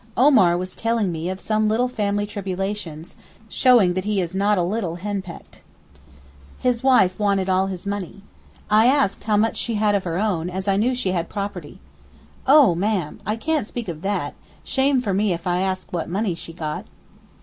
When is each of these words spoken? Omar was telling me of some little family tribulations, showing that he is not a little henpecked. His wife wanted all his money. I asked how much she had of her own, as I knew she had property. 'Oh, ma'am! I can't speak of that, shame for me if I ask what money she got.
Omar 0.17 0.57
was 0.57 0.75
telling 0.75 1.11
me 1.11 1.29
of 1.29 1.39
some 1.39 1.69
little 1.69 1.87
family 1.87 2.25
tribulations, 2.25 3.15
showing 3.47 3.93
that 3.93 4.03
he 4.03 4.19
is 4.19 4.35
not 4.35 4.57
a 4.57 4.63
little 4.63 4.95
henpecked. 4.95 5.61
His 6.57 6.81
wife 6.81 7.19
wanted 7.19 7.47
all 7.49 7.67
his 7.67 7.85
money. 7.85 8.23
I 8.67 8.87
asked 8.87 9.25
how 9.25 9.37
much 9.37 9.57
she 9.57 9.75
had 9.75 9.93
of 9.93 10.05
her 10.05 10.17
own, 10.17 10.49
as 10.49 10.67
I 10.67 10.75
knew 10.75 10.95
she 10.95 11.11
had 11.11 11.29
property. 11.29 11.79
'Oh, 12.47 12.73
ma'am! 12.73 13.19
I 13.27 13.35
can't 13.35 13.67
speak 13.67 13.87
of 13.87 14.01
that, 14.01 14.33
shame 14.63 15.01
for 15.01 15.13
me 15.13 15.33
if 15.33 15.45
I 15.45 15.61
ask 15.61 15.93
what 15.93 16.09
money 16.09 16.33
she 16.33 16.51
got. 16.51 16.87